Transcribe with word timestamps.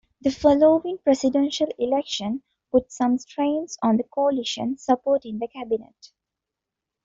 The 0.21 0.31
following 0.31 0.97
presidential 1.03 1.67
election 1.77 2.41
put 2.71 2.91
some 2.91 3.19
strains 3.19 3.77
on 3.83 3.97
the 3.97 4.03
coalition 4.03 4.79
supporting 4.79 5.37
the 5.37 5.47
cabinet. 5.47 6.11